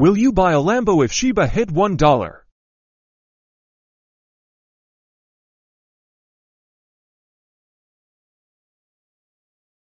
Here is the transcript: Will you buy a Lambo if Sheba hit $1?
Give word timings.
Will 0.00 0.16
you 0.16 0.32
buy 0.32 0.52
a 0.52 0.58
Lambo 0.58 1.04
if 1.04 1.12
Sheba 1.12 1.46
hit 1.46 1.68
$1? 1.68 2.49